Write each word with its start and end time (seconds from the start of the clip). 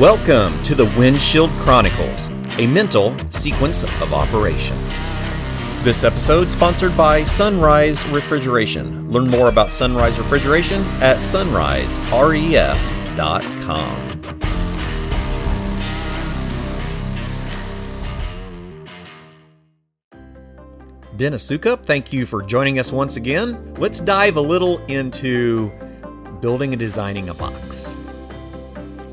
Welcome 0.00 0.62
to 0.64 0.74
the 0.74 0.84
Windshield 0.98 1.48
Chronicles, 1.52 2.28
a 2.58 2.66
mental 2.66 3.16
sequence 3.30 3.82
of 3.82 4.12
operation. 4.12 4.76
This 5.84 6.04
episode 6.04 6.52
sponsored 6.52 6.94
by 6.94 7.24
Sunrise 7.24 8.06
Refrigeration. 8.10 9.10
Learn 9.10 9.30
more 9.30 9.48
about 9.48 9.70
Sunrise 9.70 10.18
Refrigeration 10.18 10.82
at 11.00 11.20
sunriseref.com. 11.20 11.96
Dennis 21.16 21.50
Soukup, 21.50 21.86
thank 21.86 22.12
you 22.12 22.26
for 22.26 22.42
joining 22.42 22.78
us 22.78 22.92
once 22.92 23.16
again. 23.16 23.74
Let's 23.78 24.00
dive 24.00 24.36
a 24.36 24.42
little 24.42 24.76
into 24.88 25.72
building 26.42 26.74
and 26.74 26.78
designing 26.78 27.30
a 27.30 27.34
box. 27.34 27.96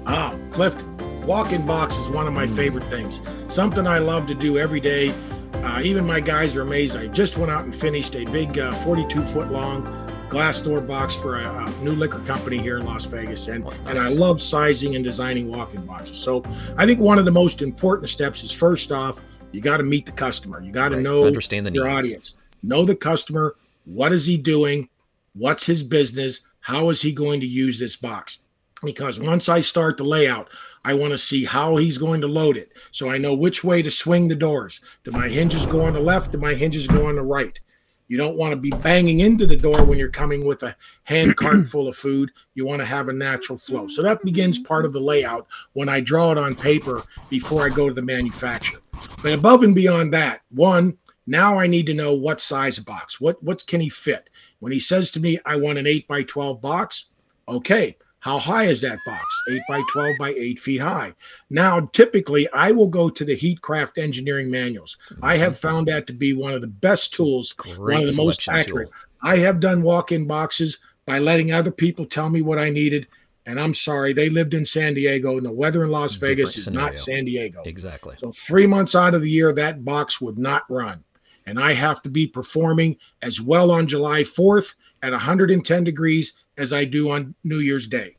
Ah, 0.06 0.38
Clift, 0.54 0.84
walk-in 1.26 1.66
box 1.66 1.98
is 1.98 2.10
one 2.10 2.28
of 2.28 2.34
my 2.34 2.46
favorite 2.46 2.88
things. 2.90 3.22
Something 3.50 3.88
I 3.88 3.98
love 3.98 4.28
to 4.28 4.36
do 4.36 4.60
every 4.60 4.80
day. 4.80 5.14
Uh, 5.54 5.82
even 5.84 6.06
my 6.06 6.20
guys 6.20 6.56
are 6.56 6.62
amazed. 6.62 6.96
I 6.96 7.08
just 7.08 7.38
went 7.38 7.52
out 7.52 7.64
and 7.64 7.74
finished 7.74 8.16
a 8.16 8.26
big 8.26 8.54
42-foot 8.54 9.48
uh, 9.48 9.52
long 9.52 10.10
glass 10.30 10.62
door 10.62 10.80
box 10.80 11.16
for 11.16 11.40
a, 11.40 11.66
a, 11.66 11.84
new 11.84 11.94
liquor 11.94 12.20
company 12.20 12.58
here 12.58 12.78
in 12.78 12.86
Las 12.86 13.06
Vegas, 13.06 13.48
and 13.48 13.64
nice. 13.64 13.74
and 13.86 14.00
I 14.00 14.10
love 14.10 14.42
sizing 14.42 14.96
and 14.96 15.04
designing 15.04 15.48
walk-in 15.48 15.86
boxes. 15.86 16.18
So 16.18 16.44
I 16.78 16.86
think 16.86 17.00
one 17.00 17.18
of 17.18 17.26
the 17.26 17.32
most 17.32 17.62
important 17.62 18.10
steps 18.10 18.44
is 18.44 18.52
first 18.52 18.92
off 18.92 19.22
you 19.52 19.62
got 19.62 19.78
to 19.78 19.84
meet 19.84 20.06
the 20.06 20.12
customer. 20.12 20.62
You 20.62 20.72
got 20.72 20.90
to 20.90 20.96
right. 20.96 21.04
know 21.04 21.26
understand 21.26 21.66
the 21.66 21.72
your 21.72 21.86
needs. 21.86 21.98
audience. 21.98 22.36
Know 22.62 22.86
the 22.86 22.96
customer. 22.96 23.56
What 23.86 24.12
is 24.12 24.26
he 24.26 24.38
doing? 24.38 24.90
What's 25.34 25.66
his 25.66 25.84
business? 25.84 26.42
How 26.60 26.90
is 26.90 27.02
he 27.02 27.12
going 27.12 27.40
to 27.40 27.48
use 27.48 27.80
this 27.80 27.96
box? 27.96 28.40
Because 28.84 29.20
once 29.20 29.48
I 29.50 29.60
start 29.60 29.98
the 29.98 30.04
layout, 30.04 30.50
I 30.84 30.94
want 30.94 31.12
to 31.12 31.18
see 31.18 31.46
how 31.46 31.78
he's 31.78 31.98
going 31.98 32.22
to 32.22 32.28
load 32.28 32.58
it. 32.58 32.74
So 32.92 33.10
I 33.10 33.18
know 33.18 33.34
which 33.34 33.64
way 33.64 33.82
to 33.82 33.92
swing 33.92 34.28
the 34.28 34.36
doors. 34.36 34.82
Do 35.04 35.12
my 35.12 35.30
hinges 35.30 35.66
go 35.66 35.82
on 35.82 35.94
the 35.94 36.00
left? 36.00 36.32
Do 36.32 36.38
my 36.38 36.54
hinges 36.54 36.88
go 36.88 37.08
on 37.08 37.16
the 37.16 37.22
right? 37.22 37.60
You 38.08 38.18
don't 38.18 38.38
want 38.38 38.52
to 38.52 38.58
be 38.58 38.70
banging 38.70 39.22
into 39.22 39.48
the 39.48 39.56
door 39.56 39.84
when 39.86 39.98
you're 39.98 40.10
coming 40.10 40.46
with 40.46 40.62
a 40.64 40.76
hand 41.04 41.36
cart 41.38 41.68
full 41.68 41.88
of 41.88 41.96
food. 41.96 42.32
You 42.54 42.66
want 42.66 42.82
to 42.82 42.86
have 42.86 43.10
a 43.10 43.14
natural 43.14 43.58
flow. 43.58 43.88
So 43.88 44.02
that 44.04 44.24
begins 44.24 44.60
part 44.60 44.86
of 44.86 44.94
the 44.94 45.00
layout 45.00 45.48
when 45.74 45.90
I 45.90 46.02
draw 46.02 46.32
it 46.32 46.38
on 46.38 46.56
paper 46.56 47.02
before 47.30 47.64
I 47.64 47.70
go 47.70 47.88
to 47.88 47.94
the 47.94 48.02
manufacturer. 48.02 48.82
But 49.24 49.34
above 49.34 49.64
and 49.64 49.74
beyond 49.74 50.14
that, 50.14 50.42
one, 50.50 50.98
now 51.26 51.58
I 51.58 51.68
need 51.68 51.86
to 51.88 51.94
know 51.94 52.14
what 52.14 52.42
size 52.42 52.80
box. 52.80 53.22
What 53.22 53.42
what 53.42 53.66
can 53.66 53.82
he 53.82 53.90
fit? 53.90 54.30
When 54.60 54.72
he 54.72 54.80
says 54.80 55.10
to 55.12 55.20
me, 55.20 55.40
I 55.46 55.56
want 55.56 55.78
an 55.78 55.88
8 55.88 56.08
by 56.08 56.24
12 56.24 56.62
box, 56.62 57.06
okay, 57.48 57.98
how 58.24 58.40
high 58.40 58.64
is 58.64 58.80
that 58.82 59.00
box? 59.06 59.26
8 59.52 59.62
by 59.68 59.82
12 59.92 60.18
by 60.18 60.30
8 60.30 60.58
feet 60.58 60.82
high. 60.82 61.14
Now, 61.50 61.90
typically, 61.92 62.50
I 62.54 62.72
will 62.72 62.88
go 62.88 63.10
to 63.10 63.26
the 63.26 63.36
Heatcraft 63.36 64.02
engineering 64.02 64.50
manuals. 64.50 64.98
I 65.22 65.34
mm-hmm. 65.34 65.44
have 65.44 65.58
found 65.58 65.90
that 65.90 66.08
to 66.08 66.14
be 66.14 66.32
one 66.32 66.54
of 66.54 66.62
the 66.62 66.68
best 66.68 67.14
tools, 67.14 67.52
Great 67.52 67.96
one 67.96 68.04
of 68.04 68.10
the 68.10 68.24
most 68.24 68.48
accurate. 68.48 68.88
Tool. 68.88 69.30
I 69.30 69.38
have 69.38 69.60
done 69.60 69.82
walk 69.82 70.14
in 70.14 70.26
boxes 70.26 70.80
by 71.06 71.20
letting 71.20 71.52
other 71.52 71.72
people 71.72 72.06
tell 72.06 72.30
me 72.30 72.42
what 72.42 72.58
I 72.58 72.70
needed. 72.70 73.08
And 73.46 73.60
I'm 73.60 73.74
sorry, 73.74 74.14
they 74.14 74.30
lived 74.30 74.54
in 74.54 74.64
San 74.64 74.94
Diego, 74.94 75.36
and 75.36 75.46
the 75.46 75.52
weather 75.52 75.84
in 75.84 75.92
Las 75.92 76.14
Different 76.14 76.38
Vegas 76.38 76.56
is 76.56 76.64
scenario. 76.64 76.88
not 76.88 77.00
San 77.00 77.26
Diego. 77.26 77.62
Exactly. 77.66 78.16
So, 78.20 78.32
three 78.32 78.66
months 78.66 78.96
out 78.96 79.14
of 79.14 79.22
the 79.22 79.30
year, 79.30 79.52
that 79.52 79.84
box 79.84 80.22
would 80.22 80.38
not 80.38 80.64
run. 80.70 81.04
And 81.46 81.60
I 81.60 81.74
have 81.74 82.02
to 82.04 82.10
be 82.10 82.28
performing 82.28 82.98
as 83.22 83.42
well 83.42 83.72
on 83.72 83.88
July 83.88 84.22
4th 84.22 84.76
at 85.02 85.12
110 85.12 85.84
degrees 85.84 86.34
as 86.58 86.72
I 86.72 86.86
do 86.86 87.12
on 87.12 87.36
New 87.44 87.60
Year's 87.60 87.88
Day. 87.88 88.16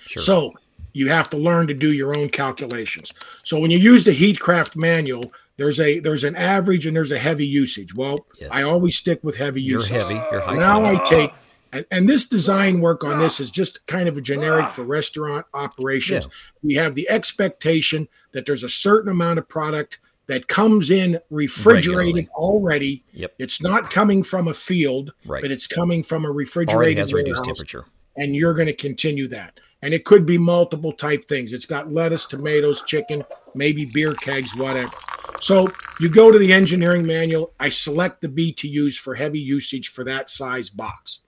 Sure. 0.00 0.22
So 0.22 0.52
you 0.92 1.08
have 1.08 1.30
to 1.30 1.36
learn 1.36 1.66
to 1.68 1.74
do 1.74 1.94
your 1.94 2.16
own 2.18 2.28
calculations. 2.28 3.12
So 3.44 3.58
when 3.58 3.70
you 3.70 3.78
use 3.78 4.04
the 4.04 4.10
Heatcraft 4.10 4.76
manual, 4.76 5.32
there's 5.56 5.80
a 5.80 5.98
there's 5.98 6.24
an 6.24 6.36
average 6.36 6.86
and 6.86 6.96
there's 6.96 7.12
a 7.12 7.18
heavy 7.18 7.46
usage. 7.46 7.94
Well, 7.94 8.26
yes. 8.40 8.48
I 8.52 8.62
always 8.62 8.96
stick 8.96 9.22
with 9.22 9.36
heavy 9.36 9.62
usage. 9.62 9.90
You're 9.90 9.98
usage. 10.00 10.16
heavy. 10.16 10.28
You're 10.32 10.40
high. 10.40 10.56
Now 10.56 10.84
I 10.84 10.96
take 11.08 11.32
and, 11.72 11.84
and, 11.90 12.08
this 12.08 12.26
design 12.26 12.80
work 12.80 13.04
on 13.04 13.18
this 13.18 13.40
is 13.40 13.50
just 13.50 13.86
kind 13.86 14.08
of 14.08 14.16
a 14.16 14.20
generic 14.20 14.70
for 14.70 14.84
restaurant 14.84 15.44
operations. 15.52 16.26
Yeah. 16.26 16.50
We 16.62 16.74
have 16.76 16.94
the 16.94 17.08
expectation 17.10 18.08
that 18.32 18.46
there's 18.46 18.64
a 18.64 18.68
certain 18.68 19.10
amount 19.10 19.38
of 19.38 19.48
product 19.48 19.98
that 20.28 20.46
comes 20.48 20.90
in 20.90 21.18
refrigerated 21.30 22.14
Regularly. 22.14 22.28
already. 22.34 23.04
Yep. 23.12 23.34
It's 23.38 23.60
not 23.60 23.90
coming 23.90 24.22
from 24.22 24.48
a 24.48 24.54
field, 24.54 25.12
right. 25.26 25.42
but 25.42 25.50
it's 25.50 25.66
coming 25.66 26.02
from 26.02 26.24
a 26.24 26.30
refrigerated 26.30 26.98
has 26.98 27.12
reduced 27.12 27.44
temperature. 27.44 27.84
And 28.16 28.34
you're 28.34 28.54
going 28.54 28.66
to 28.66 28.74
continue 28.74 29.28
that 29.28 29.60
and 29.82 29.94
it 29.94 30.04
could 30.04 30.26
be 30.26 30.38
multiple 30.38 30.92
type 30.92 31.26
things. 31.26 31.52
It's 31.52 31.66
got 31.66 31.92
lettuce, 31.92 32.26
tomatoes, 32.26 32.82
chicken, 32.82 33.24
maybe 33.54 33.88
beer 33.92 34.12
kegs, 34.14 34.56
whatever. 34.56 34.92
So 35.40 35.68
you 36.00 36.08
go 36.08 36.32
to 36.32 36.38
the 36.38 36.52
engineering 36.52 37.06
manual. 37.06 37.52
I 37.60 37.68
select 37.68 38.20
the 38.20 38.28
BTUs 38.28 38.98
for 38.98 39.14
heavy 39.14 39.38
usage 39.38 39.88
for 39.88 40.04
that 40.04 40.28
size 40.28 40.68
box. 40.68 41.20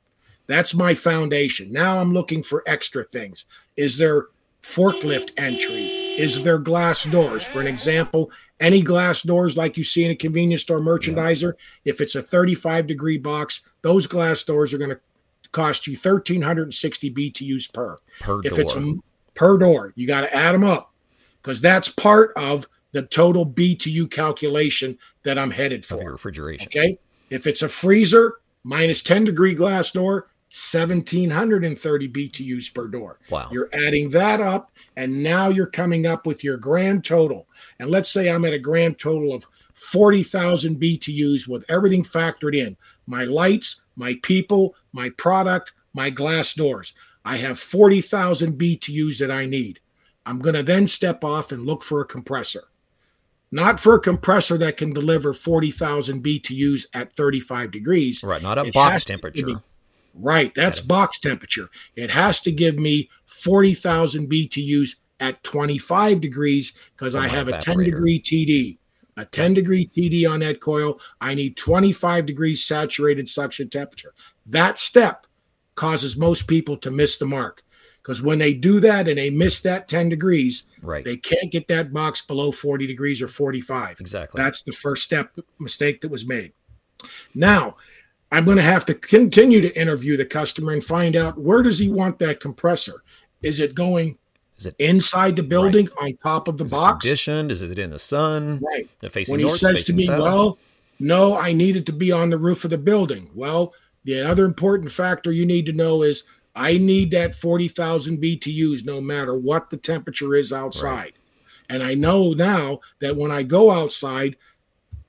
That's 0.46 0.74
my 0.74 0.94
foundation. 0.94 1.72
Now 1.72 2.00
I'm 2.00 2.12
looking 2.12 2.42
for 2.42 2.64
extra 2.66 3.04
things. 3.04 3.44
Is 3.76 3.98
there 3.98 4.26
forklift 4.62 5.30
entry? 5.36 5.99
Is 6.18 6.42
their 6.42 6.58
glass 6.58 7.04
doors? 7.04 7.46
For 7.46 7.60
an 7.60 7.66
example, 7.66 8.30
any 8.58 8.82
glass 8.82 9.22
doors 9.22 9.56
like 9.56 9.76
you 9.76 9.84
see 9.84 10.04
in 10.04 10.10
a 10.10 10.16
convenience 10.16 10.62
store 10.62 10.80
merchandiser, 10.80 11.54
if 11.84 12.00
it's 12.00 12.14
a 12.14 12.22
35 12.22 12.86
degree 12.86 13.18
box, 13.18 13.62
those 13.82 14.06
glass 14.06 14.42
doors 14.42 14.74
are 14.74 14.78
going 14.78 14.90
to 14.90 15.00
cost 15.52 15.86
you 15.86 15.92
1360 15.92 17.10
BTUs 17.12 17.72
per. 17.72 17.98
Per 18.20 18.40
if 18.44 18.52
door. 18.52 18.60
it's 18.60 18.74
a, 18.76 18.94
per 19.34 19.58
door, 19.58 19.92
you 19.96 20.06
got 20.06 20.22
to 20.22 20.34
add 20.34 20.54
them 20.54 20.64
up 20.64 20.92
because 21.42 21.60
that's 21.60 21.88
part 21.88 22.32
of 22.36 22.66
the 22.92 23.02
total 23.02 23.46
BTU 23.46 24.10
calculation 24.10 24.98
that 25.22 25.38
I'm 25.38 25.50
headed 25.50 25.84
for. 25.84 26.12
Refrigeration. 26.12 26.66
Okay. 26.66 26.98
If 27.30 27.46
it's 27.46 27.62
a 27.62 27.68
freezer, 27.68 28.38
minus 28.64 29.02
10 29.02 29.24
degree 29.24 29.54
glass 29.54 29.92
door, 29.92 30.28
1730 30.52 32.08
BTUs 32.08 32.74
per 32.74 32.88
door. 32.88 33.20
Wow. 33.30 33.48
You're 33.52 33.70
adding 33.72 34.08
that 34.10 34.40
up, 34.40 34.72
and 34.96 35.22
now 35.22 35.48
you're 35.48 35.66
coming 35.66 36.06
up 36.06 36.26
with 36.26 36.42
your 36.42 36.56
grand 36.56 37.04
total. 37.04 37.46
And 37.78 37.88
let's 37.88 38.10
say 38.10 38.28
I'm 38.28 38.44
at 38.44 38.52
a 38.52 38.58
grand 38.58 38.98
total 38.98 39.32
of 39.32 39.46
40,000 39.74 40.80
BTUs 40.80 41.46
with 41.46 41.64
everything 41.70 42.02
factored 42.02 42.56
in 42.56 42.76
my 43.06 43.22
lights, 43.24 43.80
my 43.94 44.16
people, 44.22 44.74
my 44.92 45.10
product, 45.10 45.72
my 45.94 46.10
glass 46.10 46.52
doors. 46.54 46.94
I 47.24 47.36
have 47.36 47.58
40,000 47.58 48.58
BTUs 48.58 49.18
that 49.20 49.30
I 49.30 49.46
need. 49.46 49.78
I'm 50.26 50.40
going 50.40 50.56
to 50.56 50.62
then 50.64 50.88
step 50.88 51.22
off 51.22 51.52
and 51.52 51.64
look 51.64 51.84
for 51.84 52.00
a 52.00 52.04
compressor. 52.04 52.64
Not 53.52 53.80
for 53.80 53.94
a 53.94 54.00
compressor 54.00 54.56
that 54.58 54.76
can 54.76 54.92
deliver 54.92 55.32
40,000 55.32 56.22
BTUs 56.22 56.86
at 56.94 57.14
35 57.14 57.70
degrees. 57.70 58.22
Right, 58.22 58.42
not 58.42 58.58
a 58.58 58.64
it 58.64 58.74
box 58.74 59.04
temperature. 59.04 59.62
Right, 60.14 60.54
that's 60.54 60.80
box 60.80 61.18
temperature. 61.18 61.70
It 61.94 62.10
has 62.10 62.40
to 62.42 62.52
give 62.52 62.78
me 62.78 63.08
40,000 63.26 64.28
BTUs 64.28 64.96
at 65.18 65.42
25 65.42 66.20
degrees 66.20 66.72
because 66.96 67.14
I 67.14 67.28
have 67.28 67.48
a 67.48 67.58
10 67.58 67.78
degree 67.78 68.20
TD 68.20 68.78
a 69.20 69.24
10 69.26 69.54
degree 69.54 69.86
TD 69.86 70.28
on 70.28 70.40
that 70.40 70.60
coil. 70.60 70.98
I 71.20 71.34
need 71.34 71.56
25 71.56 72.26
degrees 72.26 72.64
saturated 72.64 73.28
suction 73.28 73.68
temperature. 73.68 74.14
That 74.46 74.78
step 74.78 75.26
causes 75.74 76.16
most 76.16 76.46
people 76.46 76.76
to 76.78 76.90
miss 76.90 77.18
the 77.18 77.26
mark 77.26 77.62
because 77.98 78.22
when 78.22 78.38
they 78.38 78.54
do 78.54 78.80
that 78.80 79.08
and 79.08 79.18
they 79.18 79.30
miss 79.30 79.60
that 79.60 79.88
10 79.88 80.08
degrees, 80.08 80.64
right. 80.82 81.04
they 81.04 81.16
can't 81.16 81.52
get 81.52 81.68
that 81.68 81.92
box 81.92 82.22
below 82.22 82.50
40 82.50 82.86
degrees 82.86 83.20
or 83.20 83.28
45. 83.28 84.00
Exactly. 84.00 84.42
That's 84.42 84.62
the 84.62 84.72
first 84.72 85.04
step 85.04 85.38
mistake 85.58 86.00
that 86.00 86.10
was 86.10 86.26
made. 86.26 86.52
Now, 87.34 87.76
I'm 88.32 88.44
going 88.44 88.56
to 88.56 88.62
have 88.62 88.84
to 88.86 88.94
continue 88.94 89.60
to 89.60 89.80
interview 89.80 90.16
the 90.16 90.24
customer 90.24 90.72
and 90.72 90.84
find 90.84 91.16
out 91.16 91.38
where 91.38 91.62
does 91.62 91.78
he 91.78 91.88
want 91.88 92.18
that 92.20 92.40
compressor? 92.40 93.02
Is 93.42 93.60
it 93.60 93.74
going 93.74 94.18
is 94.60 94.66
it 94.66 94.76
inside 94.78 95.36
the 95.36 95.42
building 95.42 95.88
right. 95.98 96.12
on 96.12 96.16
top 96.22 96.46
of 96.46 96.58
the 96.58 96.66
Is 96.66 96.70
box? 96.70 97.04
conditioned? 97.04 97.50
Is 97.50 97.62
it 97.62 97.78
in 97.78 97.90
the 97.90 97.98
sun? 97.98 98.60
Right. 98.60 98.88
Facing 99.10 99.32
when 99.32 99.40
he 99.40 99.46
north, 99.46 99.58
says 99.58 99.84
to 99.84 99.94
me, 99.94 100.04
south? 100.04 100.20
"Well, 100.20 100.58
no, 100.98 101.34
I 101.34 101.54
need 101.54 101.76
it 101.76 101.86
to 101.86 101.92
be 101.92 102.12
on 102.12 102.28
the 102.28 102.36
roof 102.36 102.64
of 102.64 102.70
the 102.70 102.76
building." 102.76 103.30
Well, 103.34 103.72
the 104.04 104.20
other 104.20 104.44
important 104.44 104.92
factor 104.92 105.32
you 105.32 105.46
need 105.46 105.64
to 105.64 105.72
know 105.72 106.02
is 106.02 106.24
I 106.54 106.76
need 106.76 107.10
that 107.12 107.34
forty 107.34 107.68
thousand 107.68 108.20
BTUs, 108.20 108.84
no 108.84 109.00
matter 109.00 109.34
what 109.34 109.70
the 109.70 109.78
temperature 109.78 110.34
is 110.34 110.52
outside. 110.52 110.92
Right. 110.92 111.14
And 111.70 111.82
I 111.82 111.94
know 111.94 112.32
now 112.34 112.80
that 112.98 113.16
when 113.16 113.30
I 113.30 113.44
go 113.44 113.70
outside, 113.70 114.36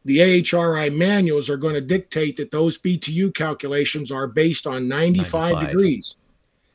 the 0.06 0.18
AHRI 0.18 0.95
manuals 0.95 1.50
are 1.50 1.57
going 1.57 1.75
to 1.75 1.81
dictate 1.81 2.38
that 2.38 2.51
those 2.51 2.77
BTU 2.77 3.33
calculations 3.33 4.12
are 4.12 4.27
based 4.27 4.65
on 4.65 4.88
95, 4.88 5.53
95. 5.53 5.69
degrees. 5.69 6.15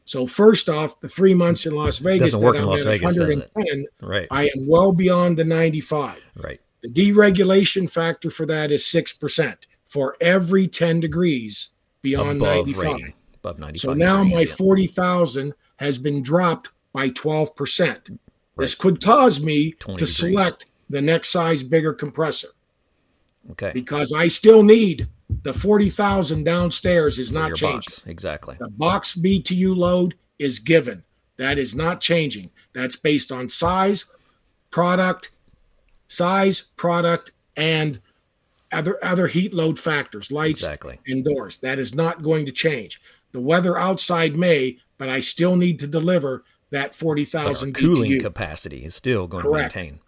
So 0.05 0.25
first 0.25 0.69
off, 0.69 1.01
the 1.01 1.09
three 1.09 1.35
months 1.35 1.67
in 1.67 1.75
Las 1.75 1.99
Vegas 1.99 2.33
doesn't 2.33 2.47
work 2.47 2.57
in 2.57 2.65
Las 2.65 2.85
Vegas, 2.85 3.19
110, 3.19 3.87
right? 4.01 4.29
I 4.31 4.45
am 4.45 4.69
well 4.69 4.93
beyond 4.93 5.37
the 5.37 5.45
95. 5.45 6.21
Right. 6.37 6.61
The 6.83 6.89
deregulation 6.89 7.91
factor 7.91 8.31
for 8.31 8.47
that 8.47 8.71
is 8.71 8.87
six 8.87 9.13
percent 9.13 9.67
for 9.85 10.17
every 10.21 10.69
10 10.69 11.01
degrees 11.01 11.71
beyond 12.03 12.41
above 12.41 12.67
95. 12.67 12.85
Rating, 12.85 13.15
above 13.35 13.59
95. 13.59 13.81
So 13.81 13.93
now 13.95 14.23
my 14.23 14.41
yeah. 14.41 14.55
40,000 14.55 15.55
has 15.79 15.99
been 15.99 16.23
dropped 16.23 16.71
by 16.93 17.09
12 17.09 17.57
percent. 17.57 18.09
Right. 18.09 18.19
This 18.59 18.77
could 18.77 19.03
cause 19.03 19.41
me 19.41 19.73
to 19.73 19.87
degrees. 19.89 20.17
select 20.17 20.67
the 20.89 21.01
next 21.01 21.31
size 21.31 21.65
bigger 21.65 21.93
compressor. 21.93 22.49
Okay. 23.53 23.71
Because 23.73 24.13
I 24.13 24.29
still 24.29 24.63
need 24.63 25.09
the 25.43 25.53
40,000 25.53 26.45
downstairs 26.45 27.19
is 27.19 27.33
not 27.33 27.55
changing. 27.55 27.77
box. 27.79 28.03
Exactly. 28.07 28.57
The 28.59 28.69
box 28.69 29.15
BTU 29.17 29.77
load 29.77 30.15
is 30.39 30.59
given. 30.59 31.05
That 31.37 31.59
is 31.59 31.75
not 31.75 32.01
changing. 32.01 32.51
That's 32.73 32.97
based 32.97 33.31
on 33.33 33.49
size, 33.49 34.05
product, 34.71 35.31
size, 36.09 36.63
product, 36.77 37.33
and 37.57 38.01
other 38.73 39.03
other 39.05 39.27
heat 39.29 39.55
load 39.55 39.79
factors, 39.79 40.31
lights 40.33 40.61
Exactly. 40.63 40.99
and 41.07 41.25
doors. 41.25 41.59
That 41.59 41.79
is 41.79 41.95
not 41.95 42.23
going 42.23 42.47
to 42.47 42.53
change. 42.53 43.01
The 43.33 43.41
weather 43.41 43.79
outside 43.79 44.37
may, 44.37 44.79
but 44.99 45.09
I 45.09 45.21
still 45.21 45.57
need 45.57 45.79
to 45.81 45.87
deliver 45.87 46.45
that 46.71 46.95
40,000 46.95 47.77
our 47.77 47.81
cooling 47.81 48.13
BTU. 48.13 48.21
capacity 48.21 48.85
is 48.85 48.95
still 48.95 49.27
going 49.27 49.45
Correct. 49.45 49.73
to 49.75 49.79
maintain. 49.79 50.01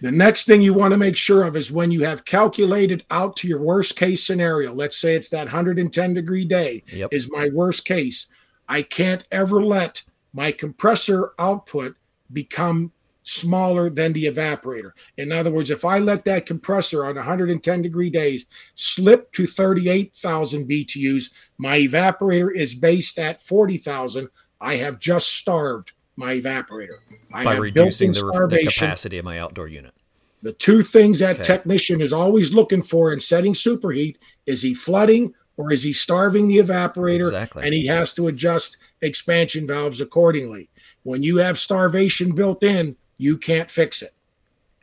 The 0.00 0.10
next 0.10 0.46
thing 0.46 0.62
you 0.62 0.72
want 0.72 0.92
to 0.92 0.96
make 0.96 1.16
sure 1.16 1.44
of 1.44 1.56
is 1.56 1.70
when 1.70 1.90
you 1.90 2.04
have 2.04 2.24
calculated 2.24 3.04
out 3.10 3.36
to 3.38 3.48
your 3.48 3.60
worst 3.60 3.96
case 3.96 4.24
scenario. 4.26 4.72
Let's 4.74 4.96
say 4.96 5.14
it's 5.14 5.28
that 5.30 5.46
110 5.46 6.14
degree 6.14 6.44
day 6.44 6.82
Yep. 6.92 7.12
is 7.12 7.30
my 7.30 7.50
worst 7.52 7.84
case. 7.84 8.26
I 8.68 8.82
can't 8.82 9.24
ever 9.30 9.62
let 9.62 10.02
my 10.32 10.52
compressor 10.52 11.32
output 11.38 11.96
become 12.32 12.92
smaller 13.22 13.90
than 13.90 14.12
the 14.12 14.24
evaporator. 14.24 14.92
In 15.18 15.30
other 15.32 15.50
words, 15.50 15.70
if 15.70 15.84
I 15.84 15.98
let 15.98 16.24
that 16.24 16.46
compressor 16.46 17.04
on 17.04 17.16
110 17.16 17.82
degree 17.82 18.10
days 18.10 18.46
slip 18.74 19.30
to 19.32 19.46
38,000 19.46 20.66
BTUs, 20.68 21.30
my 21.58 21.78
evaporator 21.78 22.52
is 22.54 22.74
based 22.74 23.18
at 23.18 23.42
40,000. 23.42 24.28
I 24.60 24.76
have 24.76 24.98
just 24.98 25.28
starved 25.28 25.92
my 26.16 26.34
evaporator. 26.34 26.98
I 27.32 27.44
by 27.44 27.56
reducing 27.56 28.12
the, 28.12 28.46
the 28.50 28.64
capacity 28.64 29.18
of 29.18 29.24
my 29.24 29.38
outdoor 29.38 29.68
unit. 29.68 29.94
The 30.42 30.52
two 30.52 30.82
things 30.82 31.18
that 31.18 31.36
Okay. 31.36 31.42
technician 31.42 32.00
is 32.00 32.12
always 32.12 32.54
looking 32.54 32.82
for 32.82 33.12
in 33.12 33.20
setting 33.20 33.52
superheat 33.52 34.16
is 34.46 34.62
he 34.62 34.72
flooding 34.74 35.34
or 35.56 35.72
is 35.72 35.82
he 35.82 35.92
starving 35.92 36.48
the 36.48 36.58
evaporator? 36.58 37.26
Exactly. 37.26 37.64
And 37.64 37.74
he 37.74 37.86
has 37.86 38.14
to 38.14 38.28
adjust 38.28 38.78
expansion 39.02 39.66
valves 39.66 40.00
accordingly. 40.00 40.70
When 41.02 41.22
you 41.22 41.36
have 41.38 41.58
starvation 41.58 42.34
built 42.34 42.62
in, 42.62 42.96
you 43.18 43.36
can't 43.36 43.70
fix 43.70 44.00
it. 44.00 44.14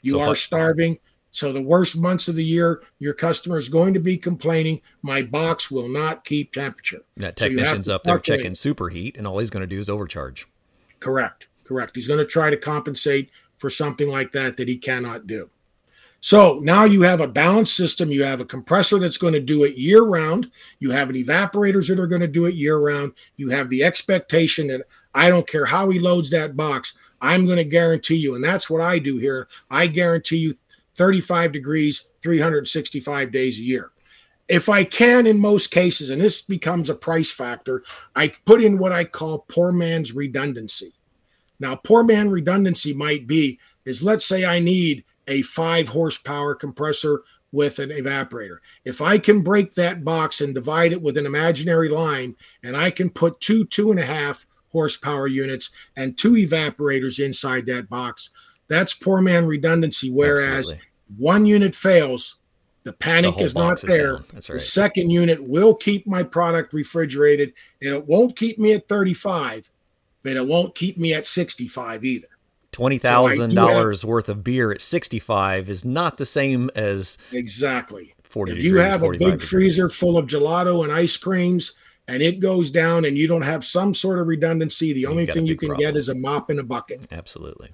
You 0.03 0.13
So 0.13 0.21
are 0.21 0.35
starving. 0.35 0.99
So 1.31 1.51
the 1.51 1.61
worst 1.61 1.97
months 1.97 2.27
of 2.27 2.35
the 2.35 2.45
year, 2.45 2.83
your 2.99 3.13
customer 3.13 3.57
is 3.57 3.69
going 3.69 3.93
to 3.95 3.99
be 3.99 4.17
complaining, 4.17 4.81
my 5.01 5.21
box 5.21 5.69
will 5.69 5.89
not 5.89 6.23
keep 6.23 6.53
temperature. 6.53 7.01
That 7.17 7.37
So 7.37 7.45
technician's 7.45 7.87
to 7.87 7.95
up 7.95 8.03
there 8.03 8.19
checking 8.19 8.53
superheat, 8.53 9.17
and 9.17 9.27
all 9.27 9.39
he's 9.39 9.49
going 9.49 9.61
to 9.61 9.67
do 9.67 9.79
is 9.79 9.89
overcharge. 9.89 10.47
Correct. 10.99 11.47
Correct. 11.63 11.91
He's 11.95 12.07
going 12.07 12.19
to 12.19 12.25
try 12.25 12.49
to 12.49 12.57
compensate 12.57 13.29
for 13.57 13.69
something 13.69 14.07
like 14.09 14.31
that 14.31 14.57
that 14.57 14.67
he 14.67 14.77
cannot 14.77 15.27
do. 15.27 15.49
So 16.19 16.59
now 16.63 16.83
you 16.83 17.01
have 17.03 17.21
a 17.21 17.27
balanced 17.27 17.75
system. 17.75 18.09
You 18.09 18.23
have 18.23 18.41
a 18.41 18.45
compressor 18.45 18.97
that's 18.97 19.19
going 19.19 19.33
to 19.33 19.39
do 19.39 19.63
it 19.63 19.77
year 19.77 20.01
round. 20.01 20.51
You 20.79 20.91
have 20.91 21.09
an 21.09 21.15
evaporators 21.15 21.87
that 21.89 21.99
are 21.99 22.07
going 22.07 22.21
to 22.21 22.27
do 22.27 22.45
it 22.45 22.55
year 22.55 22.77
round. 22.77 23.13
You 23.35 23.49
have 23.49 23.69
the 23.69 23.83
expectation 23.83 24.67
that 24.67 24.81
I 25.13 25.29
don't 25.29 25.47
care 25.47 25.65
how 25.65 25.89
he 25.89 25.99
loads 25.99 26.29
that 26.31 26.57
box, 26.57 26.93
I'm 27.21 27.45
going 27.45 27.57
to 27.57 27.63
guarantee 27.63 28.17
you, 28.17 28.35
and 28.35 28.43
that's 28.43 28.69
what 28.69 28.81
I 28.81 28.99
do 28.99 29.17
here. 29.17 29.47
I 29.69 29.87
guarantee 29.87 30.37
you 30.37 30.55
35 30.95 31.51
degrees, 31.51 32.09
365 32.21 33.31
days 33.31 33.57
a 33.59 33.63
year. 33.63 33.91
If 34.47 34.69
I 34.69 34.83
can, 34.83 35.27
in 35.27 35.39
most 35.39 35.71
cases, 35.71 36.09
and 36.09 36.21
this 36.21 36.41
becomes 36.41 36.89
a 36.89 36.95
price 36.95 37.31
factor, 37.31 37.83
I 38.15 38.29
put 38.45 38.63
in 38.63 38.77
what 38.77 38.93
I 38.93 39.03
call 39.03 39.45
poor 39.49 39.71
man's 39.71 40.13
redundancy. 40.13 40.93
Now, 41.59 41.75
poor 41.75 42.03
man 42.03 42.29
redundancy 42.29 42.93
might 42.93 43.27
be 43.27 43.59
is 43.85 44.03
let's 44.03 44.25
say 44.25 44.45
I 44.45 44.59
need 44.59 45.03
a 45.27 45.41
five 45.41 45.89
horsepower 45.89 46.55
compressor 46.55 47.23
with 47.51 47.79
an 47.79 47.89
evaporator. 47.89 48.57
If 48.85 49.01
I 49.01 49.17
can 49.17 49.41
break 49.41 49.73
that 49.73 50.03
box 50.03 50.41
and 50.41 50.53
divide 50.53 50.91
it 50.91 51.01
with 51.01 51.17
an 51.17 51.25
imaginary 51.25 51.89
line, 51.89 52.35
and 52.63 52.75
I 52.75 52.91
can 52.91 53.09
put 53.09 53.39
two 53.39 53.65
two 53.65 53.91
and 53.91 53.99
a 53.99 54.05
half 54.05 54.45
horsepower 54.71 55.27
units 55.27 55.71
and 55.95 56.17
two 56.17 56.33
evaporators 56.33 57.23
inside 57.23 57.65
that 57.65 57.89
box, 57.89 58.29
that's 58.67 58.93
poor 58.93 59.21
man 59.21 59.45
redundancy. 59.45 60.09
Whereas 60.09 60.71
Absolutely. 60.71 60.87
one 61.17 61.45
unit 61.45 61.75
fails, 61.75 62.35
the 62.87 62.91
The 62.93 62.97
panic 62.97 63.33
whole 63.35 63.43
is 63.43 63.53
not 63.53 63.61
box 63.69 63.83
is 63.83 63.87
there. 63.89 64.19
The 64.47 64.59
second 64.59 65.09
unit 65.09 65.43
will 65.45 65.75
keep 65.75 66.07
my 66.07 66.23
product 66.23 66.71
refrigerated, 66.73 67.51
and 67.81 67.93
it 67.93 68.05
won't 68.07 68.37
keep 68.37 68.57
me 68.57 68.71
at 68.71 68.87
35, 68.87 69.69
but 70.23 70.37
it 70.37 70.47
won't 70.47 70.73
keep 70.73 70.97
me 70.97 71.13
at 71.13 71.25
65 71.25 72.05
either. 72.05 72.27
Twenty 72.71 72.97
thousand 72.97 73.55
dollars 73.55 74.05
worth 74.05 74.29
of 74.29 74.43
beer 74.43 74.71
at 74.71 74.81
sixty-five 74.81 75.69
is 75.69 75.83
not 75.83 76.17
the 76.17 76.25
same 76.25 76.69
as 76.75 77.17
Exactly. 77.31 78.13
forty. 78.23 78.53
If 78.53 78.63
you 78.63 78.77
have 78.77 79.01
a 79.03 79.09
big 79.09 79.19
degrees. 79.19 79.49
freezer 79.49 79.89
full 79.89 80.17
of 80.17 80.27
gelato 80.27 80.83
and 80.83 80.91
ice 80.93 81.17
creams 81.17 81.73
and 82.07 82.21
it 82.21 82.39
goes 82.39 82.69
down 82.69 83.03
and 83.05 83.17
you 83.17 83.27
don't 83.27 83.41
have 83.41 83.65
some 83.65 83.93
sort 83.95 84.19
of 84.19 84.27
redundancy, 84.27 84.93
the 84.93 85.01
You 85.01 85.09
only 85.09 85.25
thing 85.25 85.47
you 85.47 85.55
can 85.57 85.69
problem. 85.69 85.87
get 85.91 85.97
is 85.97 86.07
a 86.09 86.13
mop 86.15 86.49
and 86.51 86.59
a 86.59 86.63
bucket. 86.63 87.01
absolutely. 87.11 87.71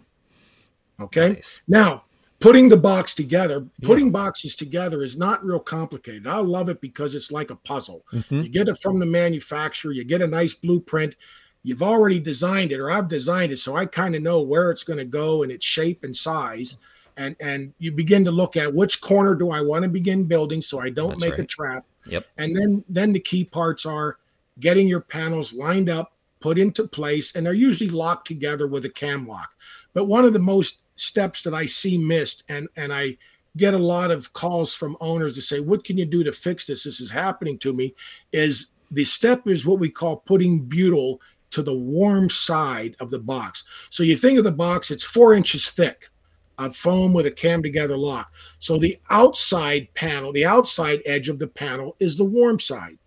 Okay. 1.02 1.34
Nice. 1.34 1.60
Now, 1.68 2.04
putting 2.44 2.68
the 2.68 2.76
box 2.76 3.16
together, 3.16 3.66
putting 3.84 4.12
boxes 4.12 4.54
together 4.54 5.02
is 5.02 5.18
not 5.18 5.44
real 5.46 5.62
complicated. 5.62 6.28
I 6.28 6.40
love 6.40 6.68
it 6.68 6.82
because 6.82 7.16
it's 7.16 7.32
like 7.32 7.50
a 7.50 7.56
puzzle. 7.56 8.06
Mhm. 8.12 8.44
You 8.44 8.50
get 8.50 8.68
it 8.68 8.78
from 8.82 9.00
the 9.00 9.06
manufacturer, 9.06 9.94
you 9.94 10.04
get 10.04 10.22
a 10.22 10.28
nice 10.28 10.54
blueprint. 10.54 11.16
You've 11.64 11.82
already 11.82 12.20
designed 12.20 12.74
it, 12.74 12.82
or 12.82 12.92
I've 12.92 13.08
designed 13.08 13.54
it, 13.54 13.60
so 13.60 13.78
I 13.78 13.86
kind 13.86 14.14
of 14.14 14.22
know 14.22 14.42
where 14.42 14.72
it's 14.72 14.84
going 14.84 15.00
to 15.00 15.06
go 15.06 15.44
and 15.44 15.54
its 15.54 15.66
shape 15.66 16.04
and 16.04 16.14
size. 16.14 16.78
And 17.16 17.38
and 17.40 17.74
you 17.80 17.94
begin 17.94 18.26
to 18.26 18.32
look 18.32 18.58
at 18.58 18.74
which 18.74 19.00
corner 19.00 19.36
do 19.36 19.50
I 19.50 19.62
want 19.62 19.84
to 19.84 19.90
begin 19.90 20.26
building 20.26 20.62
so 20.62 20.82
I 20.82 20.90
don't 20.90 21.12
That's 21.12 21.22
make 21.22 21.40
a 21.40 21.46
trap. 21.46 21.86
Yep. 22.08 22.26
And 22.38 22.54
then 22.54 22.84
then 22.90 23.14
the 23.14 23.22
key 23.22 23.46
parts 23.46 23.86
are 23.86 24.18
getting 24.60 24.90
your 24.90 25.00
panels 25.00 25.54
lined 25.54 25.90
up, 25.90 26.12
put 26.42 26.58
into 26.58 26.86
place, 26.90 27.34
and 27.34 27.46
they're 27.46 27.54
usually 27.54 27.90
locked 27.90 28.28
together 28.28 28.68
with 28.68 28.84
a 28.84 28.90
cam 28.90 29.26
lock. 29.26 29.54
But 29.94 30.06
one 30.06 30.26
of 30.26 30.34
the 30.34 30.40
most 30.40 30.83
steps 30.96 31.44
that 31.44 31.54
I 31.54 31.66
see 31.66 31.98
missed, 31.98 32.44
and 32.50 32.68
and 32.76 32.94
I 32.94 33.18
get 33.56 33.74
a 33.74 33.80
lot 33.80 34.12
of 34.12 34.34
calls 34.34 34.76
from 34.76 34.98
owners 35.00 35.34
to 35.36 35.42
say, 35.42 35.60
"What 35.60 35.84
can 35.84 35.98
you 35.98 36.06
do 36.06 36.24
to 36.24 36.32
fix 36.32 36.68
this? 36.68 36.84
This 36.84 37.00
is 37.00 37.12
happening 37.12 37.58
to 37.60 37.74
me." 37.74 37.94
Is 38.32 38.70
the 38.92 39.04
step 39.04 39.48
is 39.48 39.66
what 39.66 39.80
we 39.80 39.90
call 39.90 40.18
putting 40.18 40.66
butyl 40.66 41.22
to 41.52 41.62
the 41.62 41.74
warm 41.74 42.30
side 42.30 42.96
of 43.00 43.12
the 43.12 43.20
box. 43.20 43.64
So 43.90 44.04
you 44.04 44.16
think 44.16 44.38
of 44.38 44.44
the 44.44 44.52
box; 44.52 44.92
it's 44.92 45.04
four 45.04 45.34
inches 45.34 45.70
thick 45.70 46.10
of 46.58 46.76
foam 46.76 47.14
with 47.14 47.26
a 47.26 47.32
cam 47.32 47.64
together 47.64 47.98
lock. 47.98 48.34
So 48.60 48.78
the 48.78 49.00
outside 49.10 49.94
panel, 49.96 50.32
the 50.32 50.46
outside 50.46 51.02
edge 51.06 51.30
of 51.30 51.40
the 51.40 51.48
panel 51.48 51.96
is 52.00 52.18
the 52.18 52.26
warm 52.26 52.60
side. 52.60 52.98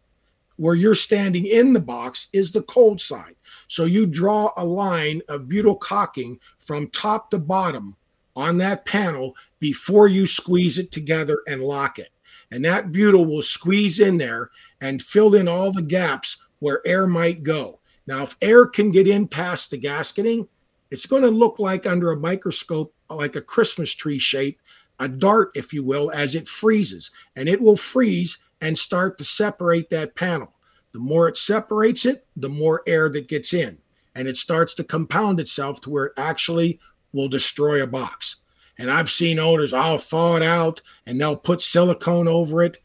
Where 0.56 0.75
you're 0.75 0.94
standing 0.94 1.46
in 1.46 1.72
the 1.72 1.80
box 1.80 2.28
is 2.32 2.52
the 2.52 2.62
cold 2.62 3.00
side. 3.00 3.36
So 3.68 3.84
you 3.84 4.06
draw 4.06 4.52
a 4.56 4.64
line 4.64 5.22
of 5.28 5.48
butyl 5.48 5.76
caulking 5.76 6.40
from 6.58 6.88
top 6.88 7.30
to 7.30 7.38
bottom 7.38 7.96
on 8.34 8.58
that 8.58 8.84
panel 8.84 9.36
before 9.58 10.08
you 10.08 10.26
squeeze 10.26 10.78
it 10.78 10.90
together 10.90 11.42
and 11.46 11.62
lock 11.62 11.98
it. 11.98 12.10
And 12.50 12.64
that 12.64 12.92
butyl 12.92 13.26
will 13.26 13.42
squeeze 13.42 13.98
in 13.98 14.18
there 14.18 14.50
and 14.80 15.02
fill 15.02 15.34
in 15.34 15.48
all 15.48 15.72
the 15.72 15.82
gaps 15.82 16.36
where 16.58 16.86
air 16.86 17.06
might 17.06 17.42
go. 17.42 17.80
Now, 18.06 18.22
if 18.22 18.36
air 18.40 18.66
can 18.66 18.90
get 18.90 19.08
in 19.08 19.26
past 19.26 19.70
the 19.70 19.78
gasketing, 19.78 20.48
it's 20.90 21.06
going 21.06 21.22
to 21.22 21.28
look 21.28 21.58
like 21.58 21.86
under 21.86 22.12
a 22.12 22.16
microscope, 22.16 22.94
like 23.10 23.34
a 23.34 23.40
Christmas 23.40 23.92
tree 23.92 24.18
shape, 24.18 24.60
a 24.98 25.08
dart, 25.08 25.50
if 25.54 25.72
you 25.72 25.84
will, 25.84 26.10
as 26.12 26.34
it 26.34 26.46
freezes. 26.46 27.10
And 27.34 27.48
it 27.48 27.60
will 27.60 27.76
freeze 27.76 28.38
and 28.60 28.78
start 28.78 29.18
to 29.18 29.25
separate 29.25 29.90
that 29.90 30.14
panel. 30.14 30.52
The 30.92 30.98
more 30.98 31.28
it 31.28 31.36
separates 31.36 32.06
it, 32.06 32.26
the 32.34 32.48
more 32.48 32.82
air 32.86 33.08
that 33.10 33.28
gets 33.28 33.52
in. 33.52 33.78
And 34.14 34.26
it 34.26 34.36
starts 34.36 34.72
to 34.75 34.84
compound 34.84 35.38
itself 35.40 35.80
to 35.82 35.90
where 35.90 36.06
it 36.06 36.14
actually 36.16 36.80
will 37.12 37.28
destroy 37.28 37.82
a 37.82 37.86
box. 37.86 38.36
And 38.78 38.90
I've 38.90 39.10
seen 39.10 39.38
owners, 39.38 39.72
I'll 39.72 39.98
thaw 39.98 40.36
it 40.36 40.42
out 40.42 40.82
and 41.04 41.20
they'll 41.20 41.36
put 41.36 41.60
silicone 41.60 42.28
over 42.28 42.62
it. 42.62 42.78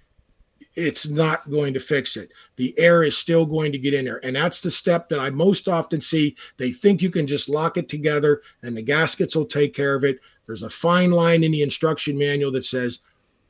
It's 0.75 1.07
not 1.07 1.49
going 1.49 1.73
to 1.73 1.81
fix 1.81 2.15
it. 2.15 2.31
The 2.55 2.77
air 2.79 3.03
is 3.03 3.17
still 3.17 3.45
going 3.45 3.73
to 3.73 3.77
get 3.77 3.93
in 3.93 4.05
there. 4.05 4.25
And 4.25 4.37
that's 4.37 4.61
the 4.61 4.71
step 4.71 5.09
that 5.09 5.19
I 5.19 5.29
most 5.29 5.67
often 5.67 5.99
see. 5.99 6.35
They 6.57 6.71
think 6.71 7.01
you 7.01 7.09
can 7.09 7.27
just 7.27 7.49
lock 7.49 7.75
it 7.75 7.89
together 7.89 8.41
and 8.63 8.77
the 8.77 8.81
gaskets 8.81 9.35
will 9.35 9.45
take 9.45 9.73
care 9.73 9.95
of 9.95 10.05
it. 10.05 10.19
There's 10.45 10.63
a 10.63 10.69
fine 10.69 11.11
line 11.11 11.43
in 11.43 11.51
the 11.51 11.61
instruction 11.61 12.17
manual 12.17 12.51
that 12.53 12.63
says 12.63 12.99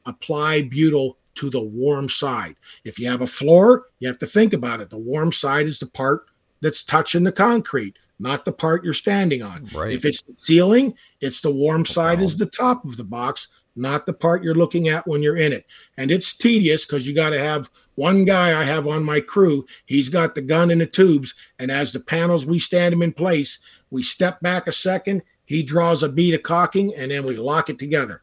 apply 0.06 0.64
butyl 0.64 1.18
to 1.36 1.50
the 1.50 1.62
warm 1.62 2.10
side. 2.10 2.56
If 2.84 3.00
you 3.00 3.10
have 3.10 3.22
a 3.22 3.28
floor, 3.28 3.88
you 4.00 4.08
have 4.08 4.20
to 4.20 4.26
think 4.26 4.54
about 4.54 4.82
it. 4.82 4.90
The 4.90 4.98
warm 4.98 5.32
side 5.32 5.68
is 5.68 5.80
the 5.80 5.88
part 5.88 6.26
that's 6.62 6.84
touching 6.84 7.24
the 7.24 7.32
concrete, 7.32 7.98
not 8.20 8.46
the 8.46 8.52
part 8.52 8.84
you're 8.84 8.94
standing 8.94 9.42
on. 9.42 9.68
Right. 9.74 9.94
If 9.94 10.06
it's 10.06 10.22
the 10.22 10.34
ceiling, 10.34 10.96
it's 11.20 11.42
the 11.42 11.52
warm 11.52 11.86
side 11.86 12.22
is 12.22 12.38
the 12.38 12.46
top 12.46 12.86
of 12.86 12.98
the 12.98 13.04
box, 13.04 13.48
not 13.76 14.06
the 14.06 14.14
part 14.14 14.44
you're 14.44 14.56
looking 14.56 14.88
at 14.88 15.08
when 15.08 15.24
you're 15.24 15.38
in 15.38 15.54
it. 15.54 15.66
And 15.98 16.12
it's 16.12 16.36
tedious 16.36 16.86
because 16.86 17.08
you 17.08 17.16
got 17.16 17.32
to 17.32 17.40
have 17.40 17.70
one 17.96 18.26
guy 18.26 18.60
I 18.60 18.64
have 18.64 18.88
on 18.88 19.04
my 19.04 19.22
crew. 19.22 19.66
He's 19.86 20.10
got 20.10 20.36
the 20.36 20.42
gun 20.42 20.70
and 20.72 20.82
the 20.82 20.86
tubes. 20.86 21.34
And 21.58 21.72
as 21.72 21.94
the 21.94 22.00
panels, 22.00 22.46
we 22.46 22.60
stand 22.60 22.94
them 22.94 23.02
in 23.02 23.14
place. 23.14 23.60
We 23.90 24.04
step 24.04 24.40
back 24.42 24.68
a 24.68 24.72
second. 24.72 25.24
He 25.46 25.64
draws 25.64 26.02
a 26.04 26.10
bead 26.10 26.34
of 26.34 26.44
caulking, 26.44 26.96
and 26.96 27.12
then 27.12 27.26
we 27.26 27.36
lock 27.36 27.70
it 27.70 27.78
together 27.78 28.22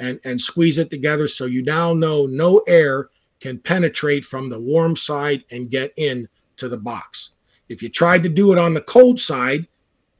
and, 0.00 0.18
and 0.24 0.40
squeeze 0.40 0.78
it 0.78 0.90
together 0.90 1.28
so 1.28 1.44
you 1.44 1.62
now 1.62 1.92
know 1.92 2.26
no 2.26 2.62
air 2.66 3.10
can 3.38 3.58
penetrate 3.58 4.24
from 4.24 4.48
the 4.48 4.58
warm 4.58 4.96
side 4.96 5.44
and 5.50 5.70
get 5.70 5.92
in 5.96 6.28
to 6.56 6.68
the 6.68 6.78
box. 6.78 7.30
If 7.68 7.82
you 7.82 7.88
tried 7.88 8.22
to 8.24 8.28
do 8.28 8.52
it 8.52 8.58
on 8.58 8.74
the 8.74 8.80
cold 8.80 9.20
side, 9.20 9.68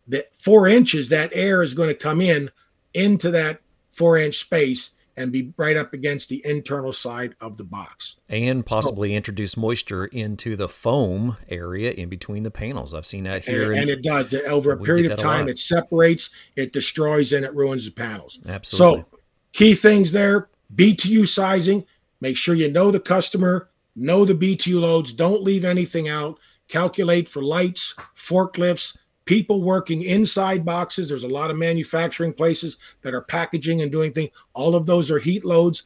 that 0.06 0.34
four 0.36 0.68
inches, 0.68 1.08
that 1.08 1.30
air 1.32 1.62
is 1.62 1.74
going 1.74 1.88
to 1.88 1.94
come 1.94 2.20
in 2.20 2.50
into 2.94 3.30
that 3.30 3.60
four 3.90 4.16
inch 4.18 4.36
space 4.36 4.90
and 5.16 5.32
be 5.32 5.52
right 5.56 5.76
up 5.76 5.92
against 5.92 6.28
the 6.28 6.40
internal 6.46 6.92
side 6.92 7.34
of 7.40 7.56
the 7.56 7.64
box. 7.64 8.16
And 8.28 8.64
possibly 8.64 9.10
so, 9.10 9.16
introduce 9.16 9.56
moisture 9.56 10.06
into 10.06 10.56
the 10.56 10.68
foam 10.68 11.36
area 11.48 11.92
in 11.92 12.08
between 12.08 12.42
the 12.42 12.50
panels. 12.50 12.94
I've 12.94 13.06
seen 13.06 13.24
that 13.24 13.44
here. 13.44 13.72
And, 13.72 13.82
and 13.82 13.90
it 13.90 14.02
does. 14.02 14.32
Over 14.34 14.72
a 14.72 14.78
period 14.78 15.10
of 15.10 15.18
time, 15.18 15.48
it 15.48 15.58
separates, 15.58 16.30
it 16.56 16.72
destroys, 16.72 17.32
and 17.32 17.44
it 17.44 17.54
ruins 17.54 17.84
the 17.84 17.90
panels. 17.90 18.40
Absolutely. 18.46 19.02
So, 19.02 19.19
key 19.52 19.74
things 19.74 20.12
there 20.12 20.48
BTU 20.74 21.26
sizing. 21.26 21.84
Make 22.20 22.36
sure 22.36 22.54
you 22.54 22.70
know 22.70 22.90
the 22.90 23.00
customer, 23.00 23.70
know 23.96 24.24
the 24.24 24.34
BTU 24.34 24.80
loads, 24.80 25.12
don't 25.12 25.42
leave 25.42 25.64
anything 25.64 26.08
out. 26.08 26.38
Calculate 26.68 27.28
for 27.28 27.42
lights, 27.42 27.94
forklifts, 28.14 28.96
people 29.24 29.62
working 29.62 30.02
inside 30.02 30.64
boxes. 30.64 31.08
There's 31.08 31.24
a 31.24 31.28
lot 31.28 31.50
of 31.50 31.58
manufacturing 31.58 32.32
places 32.32 32.76
that 33.02 33.14
are 33.14 33.22
packaging 33.22 33.82
and 33.82 33.90
doing 33.90 34.12
things. 34.12 34.30
All 34.54 34.74
of 34.74 34.86
those 34.86 35.10
are 35.10 35.18
heat 35.18 35.44
loads. 35.44 35.82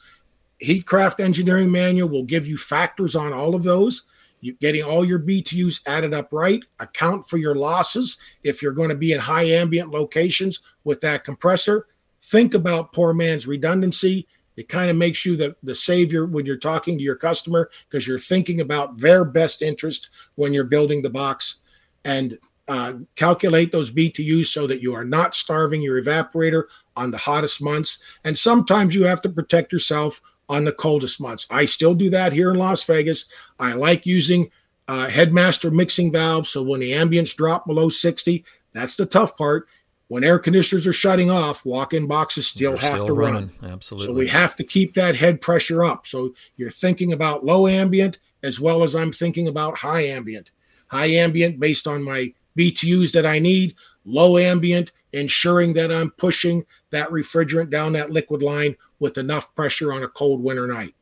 Heatcraft 0.62 1.20
Engineering 1.20 1.70
Manual 1.70 2.08
will 2.08 2.24
give 2.24 2.46
you 2.46 2.56
factors 2.56 3.16
on 3.16 3.32
all 3.32 3.54
of 3.54 3.62
those. 3.62 4.06
You 4.40 4.52
getting 4.54 4.82
all 4.82 5.06
your 5.06 5.18
BTUs 5.18 5.80
added 5.86 6.12
up 6.12 6.30
right. 6.32 6.62
Account 6.78 7.26
for 7.26 7.38
your 7.38 7.54
losses 7.54 8.18
if 8.42 8.60
you're 8.60 8.72
going 8.72 8.90
to 8.90 8.94
be 8.94 9.12
in 9.12 9.20
high 9.20 9.44
ambient 9.44 9.90
locations 9.90 10.60
with 10.84 11.00
that 11.00 11.24
compressor. 11.24 11.86
Think 12.24 12.54
about 12.54 12.92
poor 12.92 13.12
man's 13.12 13.46
redundancy. 13.46 14.26
It 14.56 14.68
kind 14.68 14.90
of 14.90 14.96
makes 14.96 15.26
you 15.26 15.36
the, 15.36 15.56
the 15.62 15.74
savior 15.74 16.24
when 16.24 16.46
you're 16.46 16.56
talking 16.56 16.96
to 16.96 17.04
your 17.04 17.16
customer 17.16 17.70
because 17.88 18.06
you're 18.08 18.18
thinking 18.18 18.60
about 18.60 18.98
their 18.98 19.24
best 19.24 19.60
interest 19.60 20.08
when 20.36 20.54
you're 20.54 20.64
building 20.64 21.02
the 21.02 21.10
box. 21.10 21.56
And 22.04 22.38
uh, 22.66 22.94
calculate 23.14 23.72
those 23.72 23.90
BTUs 23.90 24.46
so 24.46 24.66
that 24.66 24.80
you 24.80 24.94
are 24.94 25.04
not 25.04 25.34
starving 25.34 25.82
your 25.82 26.02
evaporator 26.02 26.64
on 26.96 27.10
the 27.10 27.18
hottest 27.18 27.62
months. 27.62 28.18
And 28.24 28.38
sometimes 28.38 28.94
you 28.94 29.04
have 29.04 29.20
to 29.22 29.28
protect 29.28 29.70
yourself 29.70 30.22
on 30.48 30.64
the 30.64 30.72
coldest 30.72 31.20
months. 31.20 31.46
I 31.50 31.66
still 31.66 31.94
do 31.94 32.08
that 32.10 32.32
here 32.32 32.50
in 32.50 32.56
Las 32.56 32.84
Vegas. 32.84 33.26
I 33.58 33.74
like 33.74 34.06
using 34.06 34.50
uh, 34.88 35.08
headmaster 35.08 35.70
mixing 35.70 36.10
valves. 36.10 36.48
So 36.48 36.62
when 36.62 36.80
the 36.80 36.92
ambience 36.92 37.36
drop 37.36 37.66
below 37.66 37.90
60, 37.90 38.44
that's 38.72 38.96
the 38.96 39.06
tough 39.06 39.36
part. 39.36 39.68
When 40.08 40.22
air 40.22 40.38
conditioners 40.38 40.86
are 40.86 40.92
shutting 40.92 41.30
off, 41.30 41.64
walk-in 41.64 42.06
boxes 42.06 42.46
still 42.46 42.72
They're 42.72 42.90
have 42.90 43.00
still 43.00 43.06
to 43.06 43.12
running. 43.14 43.52
run. 43.60 43.72
Absolutely. 43.72 44.06
So 44.06 44.12
we 44.12 44.28
have 44.28 44.54
to 44.56 44.64
keep 44.64 44.94
that 44.94 45.16
head 45.16 45.40
pressure 45.40 45.82
up. 45.82 46.06
So 46.06 46.34
you're 46.56 46.70
thinking 46.70 47.12
about 47.12 47.44
low 47.44 47.66
ambient 47.66 48.18
as 48.42 48.60
well 48.60 48.82
as 48.82 48.94
I'm 48.94 49.12
thinking 49.12 49.48
about 49.48 49.78
high 49.78 50.02
ambient. 50.02 50.50
High 50.88 51.06
ambient 51.06 51.58
based 51.58 51.86
on 51.86 52.02
my 52.02 52.34
BTUs 52.56 53.12
that 53.12 53.26
I 53.26 53.38
need, 53.38 53.74
low 54.04 54.36
ambient, 54.36 54.92
ensuring 55.12 55.72
that 55.72 55.90
I'm 55.90 56.10
pushing 56.10 56.64
that 56.90 57.08
refrigerant 57.08 57.70
down 57.70 57.92
that 57.94 58.10
liquid 58.10 58.42
line 58.42 58.76
with 58.98 59.18
enough 59.18 59.54
pressure 59.54 59.92
on 59.92 60.02
a 60.02 60.08
cold 60.08 60.42
winter 60.42 60.66
night. 60.66 60.94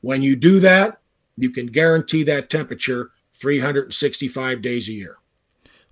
When 0.00 0.22
you 0.22 0.36
do 0.36 0.60
that, 0.60 1.00
you 1.36 1.50
can 1.50 1.66
guarantee 1.66 2.22
that 2.24 2.50
temperature 2.50 3.10
365 3.32 4.62
days 4.62 4.88
a 4.88 4.92
year. 4.92 5.16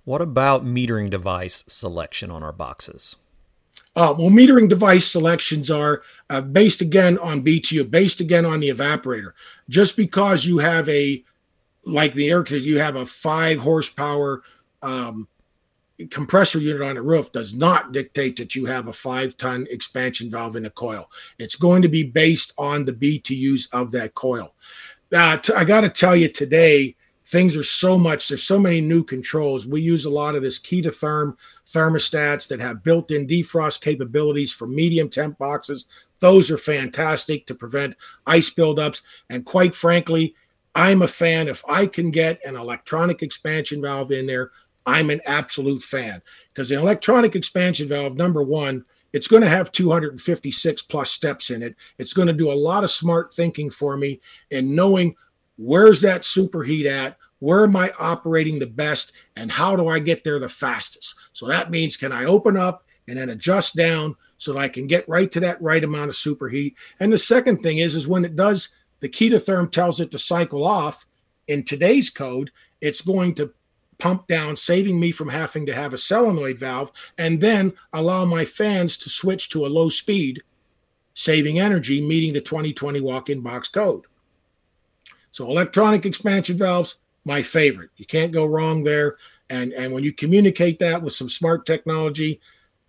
What 0.05 0.21
about 0.21 0.65
metering 0.65 1.09
device 1.09 1.63
selection 1.67 2.29
on 2.29 2.43
our 2.43 2.51
boxes? 2.51 3.15
Uh, 3.95 4.13
well, 4.17 4.29
metering 4.29 4.67
device 4.67 5.07
selections 5.07 5.69
are 5.69 6.01
uh, 6.29 6.41
based 6.41 6.81
again 6.81 7.17
on 7.19 7.43
BTU, 7.43 7.89
based 7.89 8.19
again 8.19 8.45
on 8.45 8.59
the 8.59 8.69
evaporator. 8.69 9.31
Just 9.69 9.95
because 9.95 10.45
you 10.45 10.57
have 10.57 10.89
a, 10.89 11.23
like 11.85 12.13
the 12.13 12.29
air, 12.29 12.41
because 12.41 12.65
you 12.65 12.79
have 12.79 12.95
a 12.95 13.05
five 13.05 13.59
horsepower 13.59 14.41
um, 14.81 15.27
compressor 16.09 16.59
unit 16.59 16.81
on 16.81 16.97
a 16.97 17.01
roof 17.01 17.31
does 17.31 17.55
not 17.55 17.91
dictate 17.91 18.37
that 18.37 18.55
you 18.55 18.65
have 18.65 18.87
a 18.87 18.93
five 18.93 19.37
ton 19.37 19.67
expansion 19.69 20.29
valve 20.29 20.55
in 20.55 20.65
a 20.65 20.69
coil. 20.69 21.09
It's 21.37 21.55
going 21.55 21.81
to 21.83 21.89
be 21.89 22.03
based 22.03 22.53
on 22.57 22.85
the 22.85 22.93
BTUs 22.93 23.71
of 23.71 23.91
that 23.91 24.15
coil. 24.15 24.53
Uh, 25.15 25.37
t- 25.37 25.53
I 25.53 25.63
got 25.63 25.81
to 25.81 25.89
tell 25.89 26.15
you 26.15 26.27
today, 26.27 26.95
things 27.33 27.57
are 27.57 27.63
so 27.63 27.97
much, 27.97 28.27
there's 28.27 28.43
so 28.43 28.59
many 28.59 28.79
new 28.79 29.03
controls. 29.03 29.65
We 29.65 29.81
use 29.81 30.05
a 30.05 30.09
lot 30.11 30.35
of 30.35 30.43
this 30.43 30.59
KE2 30.59 30.85
Therm 30.85 31.35
thermostats 31.65 32.47
that 32.47 32.59
have 32.59 32.83
built 32.83 33.09
in 33.09 33.25
defrost 33.25 33.81
capabilities 33.81 34.53
for 34.53 34.67
medium 34.67 35.09
temp 35.09 35.39
boxes. 35.39 35.87
Those 36.19 36.51
are 36.51 36.57
fantastic 36.57 37.47
to 37.47 37.55
prevent 37.55 37.95
ice 38.27 38.51
buildups. 38.51 39.01
And 39.31 39.45
quite 39.45 39.73
frankly, 39.73 40.35
I'm 40.75 41.01
a 41.01 41.07
fan 41.07 41.47
if 41.47 41.63
I 41.67 41.87
can 41.87 42.11
get 42.11 42.39
an 42.45 42.55
electronic 42.55 43.23
expansion 43.23 43.81
valve 43.81 44.11
in 44.11 44.27
there 44.27 44.51
I'm 44.85 45.09
an 45.09 45.21
absolute 45.25 45.81
fan 45.81 46.21
because 46.49 46.71
an 46.71 46.79
electronic 46.79 47.35
expansion 47.35 47.87
valve, 47.87 48.15
number 48.15 48.43
one, 48.43 48.85
it's 49.13 49.27
going 49.27 49.43
to 49.43 49.49
have 49.49 49.71
256 49.71 50.81
plus 50.83 51.11
steps 51.11 51.49
in 51.49 51.63
it. 51.63 51.75
It's 51.97 52.13
going 52.13 52.27
to 52.27 52.33
do 52.33 52.51
a 52.51 52.53
lot 52.53 52.83
of 52.83 52.89
smart 52.89 53.33
thinking 53.33 53.69
for 53.69 53.95
me 53.95 54.19
and 54.51 54.75
knowing 54.75 55.15
where's 55.57 56.01
that 56.01 56.23
superheat 56.23 56.85
at, 56.85 57.17
where 57.43 57.65
am 57.65 57.75
I 57.75 57.91
operating 57.99 58.59
the 58.59 58.67
best, 58.67 59.11
and 59.35 59.51
how 59.51 59.75
do 59.75 59.89
I 59.89 59.99
get 59.99 60.23
there 60.23 60.39
the 60.39 60.47
fastest. 60.47 61.15
So 61.33 61.45
that 61.47 61.71
means 61.71 61.97
can 61.97 62.13
I 62.13 62.23
open 62.23 62.55
up 62.55 62.85
and 63.05 63.17
then 63.17 63.29
adjust 63.29 63.75
down 63.75 64.15
so 64.37 64.53
that 64.53 64.59
I 64.59 64.69
can 64.69 64.87
get 64.87 65.09
right 65.09 65.29
to 65.29 65.41
that 65.41 65.61
right 65.61 65.83
amount 65.83 66.07
of 66.07 66.15
superheat. 66.15 66.75
And 67.01 67.11
the 67.11 67.17
second 67.17 67.57
thing 67.57 67.79
is, 67.79 67.95
is 67.95 68.07
when 68.07 68.23
it 68.23 68.37
does, 68.37 68.73
the 69.01 69.09
KE2 69.09 69.33
Therm 69.33 69.69
tells 69.69 69.99
it 69.99 70.09
to 70.11 70.17
cycle 70.17 70.63
off. 70.63 71.05
In 71.45 71.63
today's 71.63 72.09
code, 72.09 72.49
it's 72.79 73.01
going 73.01 73.35
to 73.35 73.51
pump 73.99 74.27
down, 74.27 74.55
saving 74.55 74.97
me 74.97 75.11
from 75.11 75.27
having 75.27 75.65
to 75.65 75.75
have 75.75 75.93
a 75.93 75.97
solenoid 75.97 76.57
valve, 76.57 76.93
and 77.17 77.41
then 77.41 77.73
allow 77.91 78.23
my 78.23 78.45
fans 78.45 78.95
to 78.99 79.09
switch 79.09 79.49
to 79.49 79.65
a 79.65 79.67
low 79.67 79.89
speed, 79.89 80.41
saving 81.13 81.59
energy, 81.59 81.99
meeting 81.99 82.31
the 82.31 82.39
2020 82.39 83.01
walk 83.01 83.29
in 83.29 83.41
box 83.41 83.67
code. 83.67 84.05
So, 85.31 85.49
electronic 85.49 86.05
expansion 86.05 86.57
valves, 86.57 86.99
my 87.25 87.41
favorite. 87.41 87.89
You 87.97 88.05
can't 88.05 88.31
go 88.31 88.45
wrong 88.45 88.83
there. 88.83 89.17
And, 89.49 89.71
and 89.73 89.93
when 89.93 90.03
you 90.03 90.13
communicate 90.13 90.79
that 90.79 91.01
with 91.01 91.13
some 91.13 91.29
smart 91.29 91.65
technology, 91.65 92.39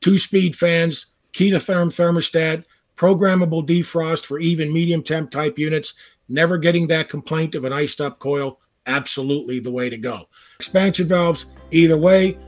two 0.00 0.18
speed 0.18 0.56
fans, 0.56 1.06
KE2 1.32 1.54
Therm 1.54 1.88
thermostat, 1.88 2.64
programmable 2.96 3.66
defrost 3.66 4.24
for 4.24 4.38
even 4.38 4.72
medium 4.72 5.02
temp 5.02 5.30
type 5.30 5.58
units, 5.58 5.94
never 6.28 6.58
getting 6.58 6.86
that 6.86 7.08
complaint 7.08 7.54
of 7.54 7.64
an 7.64 7.72
iced 7.72 8.00
up 8.00 8.18
coil 8.18 8.60
absolutely 8.86 9.60
the 9.60 9.70
way 9.70 9.90
to 9.90 9.96
go. 9.96 10.28
Expansion 10.58 11.06
valves, 11.06 11.46
either 11.70 11.96
way, 11.96 12.38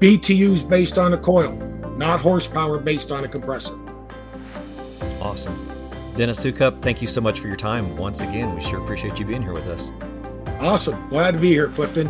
BTUs 0.00 0.68
based 0.68 0.98
on 0.98 1.12
a 1.12 1.18
coil, 1.18 1.52
not 1.96 2.20
horsepower 2.20 2.78
based 2.78 3.12
on 3.12 3.24
a 3.24 3.28
compressor. 3.28 3.78
Awesome. 5.20 5.68
Dennis 6.16 6.44
Soukup, 6.44 6.82
thank 6.82 7.00
you 7.00 7.08
so 7.08 7.20
much 7.20 7.40
for 7.40 7.46
your 7.46 7.56
time 7.56 7.96
once 7.96 8.20
again. 8.20 8.54
We 8.54 8.62
sure 8.62 8.82
appreciate 8.82 9.18
you 9.18 9.24
being 9.24 9.42
here 9.42 9.52
with 9.52 9.66
us. 9.66 9.92
Awesome. 10.62 11.08
Glad 11.08 11.32
to 11.32 11.38
be 11.38 11.48
here, 11.48 11.66
Clifton. 11.70 12.08